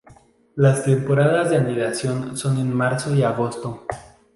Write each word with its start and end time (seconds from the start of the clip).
Las 0.55 0.83
temporadas 0.83 1.51
de 1.51 1.57
anidación 1.57 2.35
son 2.35 2.57
en 2.57 2.73
marzo 2.75 3.13
y 3.13 3.21
agosto. 3.21 3.85